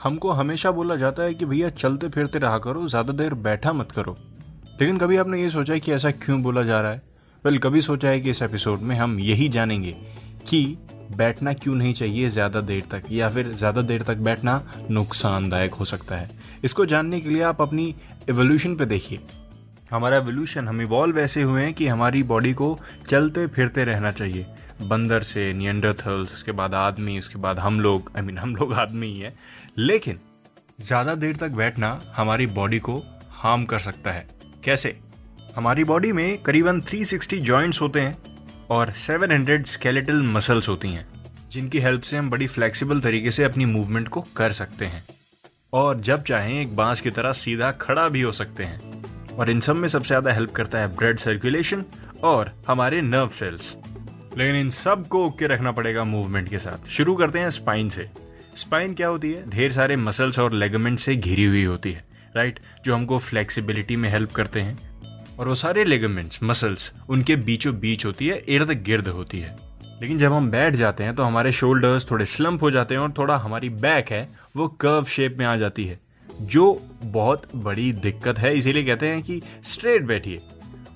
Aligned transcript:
हमको 0.00 0.30
हमेशा 0.30 0.70
बोला 0.70 0.96
जाता 0.96 1.22
है 1.22 1.34
कि 1.34 1.44
भैया 1.44 1.68
चलते 1.70 2.08
फिरते 2.08 2.38
रहा 2.38 2.58
करो 2.58 2.86
ज़्यादा 2.88 3.12
देर 3.12 3.34
बैठा 3.36 3.72
मत 3.72 3.90
करो। 3.92 4.16
लेकिन 4.80 4.98
कभी 4.98 5.16
आपने 5.16 5.40
ये 5.42 5.48
सोचा 5.50 5.72
है 5.72 5.80
कि 5.80 5.92
ऐसा 5.92 6.10
क्यों 6.10 6.40
बोला 6.42 6.62
जा 6.62 6.80
रहा 6.80 6.92
है? 6.92 7.02
वेल 7.44 7.58
कभी 7.58 7.80
सोचा 7.82 8.08
है 8.08 8.20
कि 8.20 8.30
इस 8.30 8.42
एपिसोड 8.42 8.80
में 8.80 8.94
हम 8.96 9.18
यही 9.20 9.48
जानेंगे 9.48 9.92
कि 10.48 10.78
बैठना 11.16 11.52
क्यों 11.52 11.74
नहीं 11.74 11.92
चाहिए 11.94 12.28
ज़्यादा 12.28 12.60
देर 12.60 12.84
तक 12.90 13.02
या 13.10 13.28
फिर 13.28 13.48
ज़्यादा 13.48 13.82
देर 13.82 14.02
तक 14.02 14.16
बैठना 14.18 14.62
नुकसानदायक 14.90 15.74
हो 15.74 15.84
सकता 15.84 16.16
है। 16.16 16.30
इसको 16.64 16.86
जानने 16.86 17.20
के 17.20 17.28
लिए 17.28 17.42
आप 17.42 17.60
अपनी 17.62 17.94
एवोल्यूशन 18.28 18.76
पे 18.76 18.86
देखिए। 18.86 19.20
हमारा 19.92 20.16
एवोल्यूशन 20.16 20.68
हम 20.68 20.80
इवॉल्व 20.82 21.18
ऐसे 21.18 21.42
हुए 21.42 21.62
हैं 21.62 21.74
कि 21.74 21.86
हमारी 21.86 22.22
बॉडी 22.22 22.52
को 22.52 22.78
चलते 23.08 23.46
फिरते 23.46 23.84
रहना 23.84 24.10
चाहिए। 24.12 24.46
बंदर 24.82 25.22
से 25.22 25.52
नियंडरथल्स 25.52 26.32
उसके 26.34 26.52
बाद 26.52 26.74
आदमी 26.74 27.18
उसके 27.18 27.38
बाद 27.38 27.58
हम 27.58 27.80
लोग 27.80 28.10
आई 28.16 28.22
I 28.22 28.26
मीन 28.26 28.34
mean, 28.34 28.44
हम 28.44 28.54
लोग 28.56 28.72
आदमी 28.74 29.06
ही 29.06 29.18
है। 29.20 29.34
लेकिन 29.76 30.18
ज़्यादा 30.80 31.14
देर 31.14 31.36
तक 31.36 31.50
बैठना 31.50 32.00
हमारी 32.16 32.46
बॉडी 32.48 32.78
को 32.78 32.96
हार्म 33.32 33.64
कर 33.64 33.78
सकता 33.78 34.12
है। 34.12 34.26
कैसे? 34.64 34.96
हमारी 35.56 35.84
बॉडी 35.84 36.12
में 36.12 36.42
करीबन 36.42 36.80
360 36.82 37.38
जॉइंट्स 37.40 37.80
होते 37.80 38.00
हैं 38.00 38.16
और 38.70 38.92
700 38.96 39.66
स्केलेटल 39.66 40.22
मसल्स 40.24 40.68
होती 40.68 40.88
हैं, 40.88 41.06
जिनकी 41.50 41.80
हेल्प 41.80 42.02
से 42.02 42.16
हम 42.16 42.30
बड़ी 42.30 42.46
फ्लेक्सिबल 42.46 43.00
तरीके 43.00 43.30
से 43.30 43.44
अपनी 43.44 43.64
मूवमेंट 43.64 44.08
को 44.08 44.24
कर 44.36 44.52
सकते 44.52 44.86
हैं। 44.86 45.02
और 45.72 46.00
जब 46.00 46.22
चाहें 46.22 46.60
एक 46.60 46.76
बाँस 46.76 47.00
की 47.00 47.10
तरह 47.10 47.32
सीधा 47.32 47.70
खड़ा 47.80 48.08
भी 48.08 48.22
हो 48.22 48.32
सकते 48.32 48.64
हैं। 48.64 49.36
और 49.36 49.50
इन 49.50 49.60
सब 49.60 49.76
में 49.76 49.88
सबसे 49.88 50.08
ज़्यादा 50.08 50.32
हेल्प 50.32 50.50
करता 50.50 50.78
है 50.78 50.96
ब्लड 50.96 51.18
सर्कुलेशन 51.18 51.84
और 52.22 52.52
हमारे 52.68 53.00
नर्व 53.00 53.28
सेल्स 53.28 53.76
लेकिन 54.38 54.56
इन 54.56 54.70
सबको 54.70 55.24
ओके 55.26 55.46
रखना 55.46 55.72
पड़ेगा 55.72 56.04
मूवमेंट 56.04 56.48
के 56.48 56.58
साथ। 56.58 56.88
शुरू 56.88 57.14
करते 57.16 57.38
हैं 57.38 57.50
स्पाइन 57.50 57.88
से। 57.88 58.08
स्पाइन 58.56 58.94
क्या 58.94 59.08
होती 59.08 59.30
है? 59.32 59.48
ढेर 59.50 59.72
सारे 59.72 59.96
मसल्स 59.96 60.38
और 60.38 60.52
लेगमेंट 60.52 60.98
से 60.98 61.16
घिरी 61.16 61.44
हुई 61.44 61.64
होती 61.64 61.92
है 61.92 62.04
राइट 62.36 62.60
जो 62.84 62.94
हमको 62.94 63.18
फ्लेक्सिबिलिटी 63.18 63.96
में 63.96 64.10
हेल्प 64.10 64.32
करते 64.32 64.60
हैं। 64.60 64.78
और 65.38 65.48
वो 65.48 65.54
सारे 65.54 65.84
लेगमेंट्स 65.84 66.38
मसल्स 66.42 66.92
उनके 67.08 67.36
बीचों 67.36 67.78
बीच 67.80 68.04
होती 68.06 68.26
है 68.26 68.36
इर्द 68.48 68.70
गिर्द 68.70 69.08
होती 69.08 69.40
है। 69.40 69.56
लेकिन 70.02 70.18
जब 70.18 70.32
हम 70.32 70.50
बैठ 70.50 70.74
जाते 70.74 71.04
हैं 71.04 71.14
तो 71.14 71.22
हमारे 71.22 71.52
शोल्डर्स 71.52 72.10
थोड़े 72.10 72.24
स्लम्प 72.24 72.62
हो 72.62 72.70
जाते 72.70 72.94
हैं 72.94 73.00
और 73.00 73.12
थोड़ा 73.18 73.36
हमारी 73.36 73.68
बैक 73.68 74.10
है, 74.10 74.28
वो 74.56 74.68
कर्व 74.68 75.04
शेप 75.04 75.36
में 75.38 75.46
आ 75.46 75.56
जाती 75.56 75.84
है। 75.84 76.00
जो 76.42 76.82
बहुत 77.02 77.48
बड़ी 77.56 77.92
दिक्कत 77.92 78.38
है, 78.38 78.54
इसीलिए 78.54 78.84
कहते 78.84 79.08
हैं 79.08 79.22
कि 79.22 79.42
स्ट्रेट 79.62 80.02
बैठिए। 80.02 80.40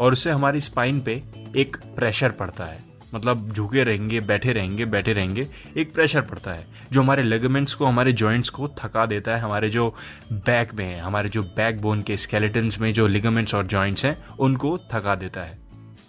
और 0.00 0.12
उससे 0.12 0.30
हमारी 0.30 0.60
स्पाइन 0.60 1.00
पे 1.00 1.22
एक 1.56 1.76
प्रेशर 1.96 2.30
पड़ता 2.30 2.64
है। 2.64 2.93
मतलब 3.14 3.52
झुके 3.52 3.84
रहेंगे 3.84 4.20
बैठे 4.20 4.52
रहेंगे 4.52 4.84
बैठे 4.84 5.12
रहेंगे 5.12 5.46
एक 5.76 5.92
प्रेशर 5.94 6.20
पड़ता 6.20 6.50
है 6.50 6.66
जो 6.92 7.02
हमारे 7.02 7.22
लेगमेंट्स 7.22 7.74
को 7.74 7.86
हमारे 7.86 8.12
जॉइंट्स 8.12 8.48
को 8.48 8.68
थका 8.78 9.06
देता 9.06 9.34
है 9.34 9.40
हमारे 9.40 9.68
जो 9.68 9.88
बैक 10.32 10.74
में 10.74 10.84
है 10.84 11.00
हमारे 11.00 11.28
जो 11.28 11.42
बैक 11.56 11.80
बोन 11.80 12.02
के 12.02 12.16
स्केलेटन्स 12.16 12.80
में 12.80 12.92
जो 12.92 13.06
लिगामेंट्स 13.06 13.54
और 13.54 13.66
जॉइंट्स 13.66 14.04
हैं 14.04 14.16
उनको 14.38 14.78
थका 14.92 15.14
देता 15.14 15.42
है 15.42 15.58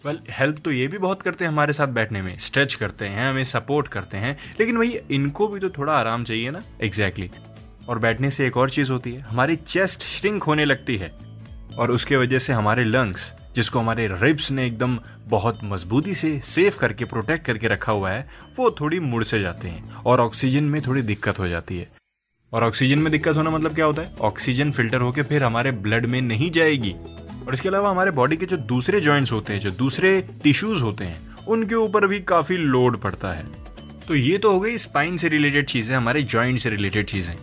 वेल 0.05 0.15
well, 0.15 0.29
हेल्प 0.31 0.57
तो 0.59 0.71
ये 0.71 0.87
भी 0.87 0.97
बहुत 0.97 1.21
करते 1.21 1.45
हैं 1.45 1.51
हमारे 1.51 1.73
साथ 1.73 1.87
बैठने 1.87 2.21
में 2.21 2.37
स्ट्रेच 2.39 2.73
करते 2.73 3.05
हैं 3.05 3.29
हमें 3.29 3.43
सपोर्ट 3.43 3.87
करते 3.87 4.17
हैं 4.17 4.37
लेकिन 4.59 4.77
भाई 4.77 4.99
इनको 5.11 5.47
भी 5.47 5.59
तो 5.59 5.69
थोड़ा 5.69 5.93
आराम 5.93 6.23
चाहिए 6.23 6.51
ना 6.51 6.61
एग्जैक्टली 6.81 7.27
exactly. 7.27 7.89
और 7.89 7.99
बैठने 7.99 8.29
से 8.29 8.45
एक 8.47 8.57
और 8.57 8.69
चीज़ 8.69 8.91
होती 8.91 9.11
है 9.11 9.21
हमारी 9.21 9.55
चेस्ट 9.55 10.03
श्रिंक 10.03 10.43
होने 10.43 10.65
लगती 10.65 10.97
है 10.97 11.11
और 11.77 11.91
उसके 11.91 12.17
वजह 12.17 12.37
से 12.37 12.53
हमारे 12.53 12.83
लंग्स 12.83 13.31
जिसको 13.55 13.79
हमारे 13.79 14.07
रिब्स 14.11 14.51
ने 14.51 14.65
एकदम 14.67 14.97
बहुत 15.27 15.59
मजबूती 15.63 16.13
से 16.13 16.39
सेफ़ 16.43 16.77
करके 16.79 17.05
प्रोटेक्ट 17.05 17.45
करके 17.45 17.67
रखा 17.67 17.91
हुआ 17.91 18.11
है, 18.11 18.29
वो 18.57 18.71
थोड़ी 18.71 18.99
मुड़ 18.99 19.23
से 19.23 19.39
जाते 19.41 19.67
हैं 19.67 19.95
और 19.95 20.21
ऑक्सीजन 20.21 20.63
में 20.63 20.81
थोड़ी 20.81 21.01
दिक्कत 21.01 21.39
हो 21.39 21.47
जाती 21.47 21.77
है। 21.77 21.87
और 22.53 22.63
ऑक्सीजन 22.63 22.99
में 22.99 23.11
दिक्कत 23.11 23.35
होना 23.35 23.49
मतलब 23.49 23.75
क्या 23.75 23.85
होता 23.85 24.01
है? 24.01 24.15
ऑक्सीजन 24.21 24.71
फ़िल्टर 24.71 25.01
होकर 25.01 25.23
फिर 25.23 25.43
हमारे 25.43 25.71
ब्लड 25.71 26.05
में 26.05 26.21
नहीं 26.21 26.51
जाएगी। 26.51 26.95
और 27.47 27.53
इसके 27.53 27.69
अलावा 27.69 27.89
हमारे 27.89 28.11
बॉडी 28.11 28.37
के 28.37 28.45
जो 28.45 28.57
दूसरे 28.57 28.99
जॉइंट्स 29.01 29.31
होते 29.31 29.53
हैं, 29.53 29.59
जो 29.59 29.71
दूसरे 29.71 30.21
टिश्यूज 30.43 30.81
होते 30.81 31.05
हैं, 31.05 31.45
उनके 31.45 31.75
ऊपर 31.75 32.07
भी 32.07 32.19
काफ़ी 32.19 32.57
लोड 32.57 32.97
पड़ता 32.97 33.29
है। 33.29 33.45
तो 34.07 34.15
ये 34.15 34.37
तो 34.37 34.51
हो 34.51 34.59
गई 34.59 34.77
स्पाइन 34.77 35.17
से 35.17 35.27
रिलेटेड 35.27 35.67
चीज़ें, 35.67 35.95
हमारे 35.95 36.23
जॉइंट 36.23 36.59
से 36.59 36.69
रिलेटेड 36.69 37.05
चीज़ें। 37.05 37.35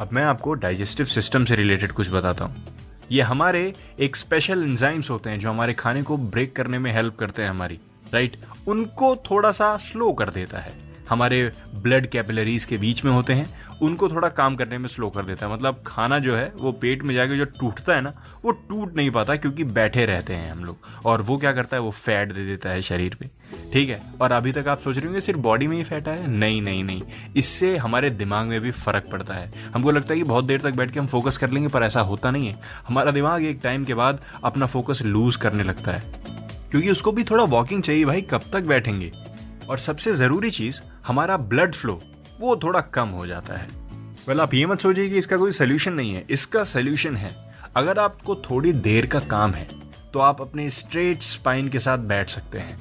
अब 0.00 0.08
मैं 0.12 0.24
आपको 0.24 0.54
डाइजेस्टिव 0.54 1.06
सिस्टम 1.06 1.44
से 1.44 1.54
रिलेटेड 1.54 1.92
कुछ 1.92 2.10
बताता 2.10 2.44
हूँ। 2.44 2.64
ये 3.10 3.22
हमारे 3.22 3.74
एक 4.00 4.16
स्पेशल 4.16 4.62
इंजाइम्स 4.62 5.10
होते 5.10 5.30
हैं 5.30 5.38
जो 5.38 5.50
हमारे 5.50 5.72
खाने 5.74 6.02
को 6.02 6.16
ब्रेक 6.16 6.56
करने 6.56 6.78
में 6.78 6.92
हेल्प 6.92 7.16
करते 7.16 7.42
हैं 7.42 7.50
हमारी 7.50 7.78
राइट 8.14 8.36
उनको 8.68 9.16
थोड़ा 9.16 9.50
सा 9.52 9.76
स्लो 9.76 10.12
कर 10.12 10.30
देता 10.30 10.58
है। 10.58 10.72
हमारे 11.10 11.52
ब्लड 11.74 12.06
कैपिलरीज 12.06 12.64
के 12.64 12.76
बीच 12.76 13.04
में 13.04 13.12
होते 13.12 13.32
हैं, 13.32 13.78
उनको 13.82 14.08
थोड़ा 14.08 14.28
काम 14.28 14.56
करने 14.56 14.78
में 14.78 14.88
स्लो 14.88 15.08
कर 15.10 15.22
देता 15.22 15.46
है। 15.46 15.52
मतलब 15.52 15.82
खाना 15.86 16.18
जो 16.18 16.36
है, 16.36 16.52
वो 16.56 16.72
पेट 16.72 17.02
में 17.02 17.14
जाके 17.14 17.36
जो 17.36 17.44
टूटता 17.44 17.94
है 17.94 18.00
ना, 18.00 18.12
वो 18.44 18.50
टूट 18.50 18.96
नहीं 18.96 19.10
पाता 19.10 19.36
क्योंकि 19.36 19.64
बैठे 19.64 20.06
रहते 20.06 20.34
हैं 20.34 20.52
हम 20.52 20.64
लोग। 20.64 20.76
और 21.04 21.22
वो 21.22 21.38
क्या 21.38 21.52
करता 21.52 21.76
है, 21.76 21.80
वो 21.80 21.90
फैट 21.90 22.32
दे 22.32 22.46
देता 22.46 22.70
है 22.70 22.82
शरीर 22.82 23.16
पे। 23.20 23.26
ठीक 23.72 23.88
है? 23.88 24.02
और 24.20 24.32
अभी 24.32 24.52
तक 24.52 24.68
आप 24.68 24.78
सोच 24.78 24.96
रहे 24.96 25.06
होंगे, 25.06 25.20
सिर्फ़ 25.20 25.40
बॉडी 25.40 25.66
में 25.66 25.76
ही 25.76 25.84
फैट 25.84 26.08
आया? 26.08 26.26
नहीं 26.26 26.62
नहीं 26.62 26.84
नहीं। 26.84 27.02
इससे 27.36 27.76
हमारे 27.76 28.10
दिमाग 28.10 28.46
में 28.46 28.60
भी 28.60 28.70
फ़र्क 28.70 29.08
पड़ता 29.12 29.34
है। 29.34 29.52
हमको 29.74 29.90
लगता 29.90 30.14
है 30.14 30.20
कि 30.20 30.24
बहुत 30.24 30.44
देर 30.44 30.60
तक 30.60 30.74
बैठ 30.74 30.90
के 30.90 31.00
हम 31.00 31.06
फोकस 31.06 31.38
कर 31.38 31.50
लेंगे, 31.50 31.68
पर 31.68 31.82
ऐसा 31.82 32.00
होता 32.00 32.30
नहीं 32.30 32.48
है। 32.48 32.60
हमारा 32.88 33.10
दिमाग 33.10 33.44
एक 33.44 33.60
टाइम 33.62 33.84
के 33.84 33.94
बाद 33.94 34.20
अपना 34.44 34.66
फोकस 34.66 35.02
लूज 35.02 35.36
करने 35.36 35.62
लगता 35.62 35.92
है। 35.92 36.02
क्योंकि 36.70 36.90
उसको 36.90 37.12
भी 37.12 37.24
थोड़ा 37.24 37.44
वॉकिंग 37.44 37.82
चाहिए, 37.82 38.04
भाई, 38.04 38.22
कब 38.22 38.42
तक 38.52 38.60
बैठेंगे? 38.60 39.12
और 39.68 39.78
सबसे 39.78 40.14
ज़रूरी 40.14 40.50
चीज़, 40.50 40.80
हमारा 41.06 41.36
ब्लड 41.36 41.74
फ्लो 41.74 42.00
वो 42.40 42.56
थोड़ा 42.56 42.80
कम 42.80 43.08
हो 43.08 43.26
जाता 43.26 43.54
है। 43.54 43.68
वेल 44.28 44.40
आप 44.40 44.54
ये 44.54 44.66
मत 44.66 44.80
सोचिए 44.80 45.08
कि 45.08 45.18
इसका 45.18 45.36
कोई 45.36 45.50
सोल्यूशन 45.50 45.92
नहीं 45.92 46.14
है। 46.14 46.24
इसका 46.30 46.64
सोल्यूशन 46.64 47.16
है, 47.16 47.54
अगर 47.76 47.98
आपको 47.98 48.34
थोड़ी 48.34 48.72
देर 48.72 49.06
का 49.06 49.20
काम 49.20 49.52
है 49.52 49.68
तो 50.12 50.18
आप 50.18 50.40
अपने 50.40 50.70
स्ट्रेट 50.70 51.22
स्पाइन 51.22 51.68
के 51.68 51.78
साथ 51.78 51.98
बैठ 51.98 52.30
सकते 52.30 52.58
हैं। 52.58 52.78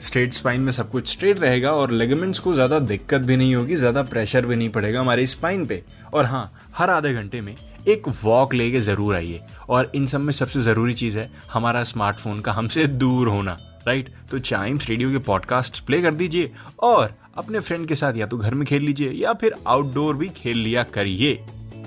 स्ट्रेट 0.00 0.32
स्पाइन 0.32 0.60
में 0.60 0.72
सब 0.72 0.90
कुछ 0.90 1.10
स्ट्रेट 1.10 1.40
रहेगा 1.40 1.72
और 1.72 1.90
लेगमेंट्स 1.90 2.38
को 2.38 2.54
ज़्यादा 2.54 2.78
दिक्कत 2.80 3.20
भी 3.20 3.36
नहीं 3.36 3.54
होगी, 3.54 3.76
ज़्यादा 3.76 4.02
प्रेशर 4.02 4.46
भी 4.46 4.56
नहीं 4.56 4.68
पड़ेगा 4.68 5.00
हमारे 5.00 5.26
स्पाइन 5.26 5.66
पे। 5.66 5.82
और 6.14 6.24
हाँ 6.24 6.52
हर 6.76 6.90
आधे 6.90 7.12
घंटे 7.14 7.40
में 7.40 7.54
एक 7.88 8.08
वॉक 8.22 8.54
लेके 8.54 8.80
ज़रूर 8.80 9.14
आइए। 9.14 9.40
और 9.68 9.90
इन 9.94 10.06
सब 10.06 10.20
में 10.20 10.32
सबसे 10.32 10.60
ज़रूरी 10.62 10.94
चीज़ 10.94 11.18
है 11.18 11.30
हमारा 11.52 11.82
स्मार्टफ़ोन 11.84 12.40
का 12.40 12.52
हमसे 12.52 12.86
दूर 12.86 13.28
होना 13.28 13.56
राइट 13.86 14.12
तो 14.30 14.38
चाइम्स 14.38 14.88
रेडियो 14.88 15.10
के 15.10 15.18
पॉडकास्ट 15.18 15.84
प्ले 15.86 16.00
कर 16.02 16.14
दीजिए 16.14 16.50
और 16.80 17.14
अपने 17.38 17.60
फ्रेंड 17.60 17.86
के 17.88 17.94
साथ 17.94 18.16
या 18.16 18.26
तो 18.26 18.38
घर 18.38 18.54
में 18.54 18.66
खेल 18.66 18.82
लीजिए 18.82 19.10
या 19.12 19.32
फिर 19.32 19.54
आउटडोर 19.66 20.16
भी 20.16 20.28
खेल 20.36 20.58
लिया 20.58 20.82
करिए। 20.94 21.38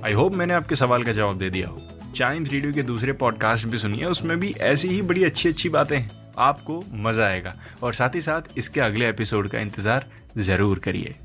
आई 0.06 0.13
होप 0.13 0.34
मैंने 0.34 0.53
आपके 0.53 0.75
सवाल 0.75 1.03
का 1.03 1.12
जवाब 1.12 1.38
दे 1.38 1.50
दिया 1.50 1.68
हो। 1.68 1.81
चाइम्स 2.16 2.51
रेडियो 2.51 2.74
के 2.74 2.84
दूसरे 2.84 3.13
पॉडकास्ट 3.13 3.68
भी 3.68 3.78
सुनिए, 3.78 4.06
उसमें 4.06 4.40
भी 4.40 4.53
ऐसी 4.62 4.88
ही 4.88 5.01
बड़ी 5.01 5.24
अच्छी 5.24 5.50
अच्छी 5.50 5.69
बातें 5.69 5.97
हैं। 5.97 6.22
आपको 6.38 6.83
मज़ा 6.94 7.25
आएगा। 7.25 7.55
और 7.83 7.94
साथ 7.94 8.16
ही 8.16 8.21
साथ 8.21 8.57
इसके 8.57 8.81
अगले 8.81 9.09
एपिसोड 9.09 9.47
का 9.47 9.59
इंतज़ार 9.59 10.05
ज़रूर 10.38 10.79
करिए। 10.79 11.16